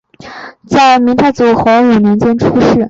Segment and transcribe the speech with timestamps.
[0.67, 2.79] 在明太祖洪武年间出仕。